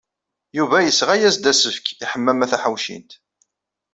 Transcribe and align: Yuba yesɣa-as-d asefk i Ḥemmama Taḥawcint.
Yuba 0.57 0.77
yesɣa-as-d 0.85 1.51
asefk 1.51 1.85
i 1.89 1.95
Ḥemmama 2.11 2.45
Taḥawcint. 2.51 3.11